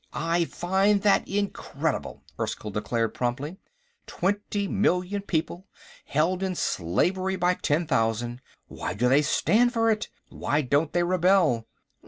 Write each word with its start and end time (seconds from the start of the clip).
"I 0.13 0.45
find 0.45 1.03
that 1.03 1.27
incredible," 1.27 2.23
Erskyll 2.39 2.71
declared 2.71 3.13
promptly. 3.13 3.57
"Twenty 4.07 4.67
million 4.67 5.21
people, 5.21 5.67
held 6.05 6.41
in 6.41 6.55
slavery 6.55 7.35
by 7.35 7.53
ten 7.53 7.85
thousand! 7.85 8.41
Why 8.67 8.95
do 8.95 9.07
they 9.07 9.21
stand 9.21 9.73
for 9.73 9.91
it? 9.91 10.09
Why 10.29 10.63
don't 10.63 10.91
they 10.91 11.03
rebel?" 11.03 11.67